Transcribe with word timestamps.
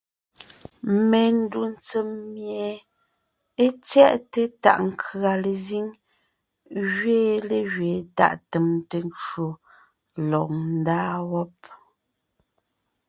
Mendù 1.09 1.61
tsèm 1.85 2.09
mie 2.33 2.67
é 3.63 3.65
tyɛʼte 3.87 4.41
tàʼ 4.63 4.77
nkʉ̀a 4.89 5.31
lezíŋ 5.43 5.87
gẅiin 6.91 7.35
légẅiin 7.49 8.01
tàʼ 8.17 8.33
tèmte 8.51 8.97
ncwò 9.07 9.47
lɔg 10.29 10.47
ńdaa 10.73 11.13
wɔ́b. 11.29 11.55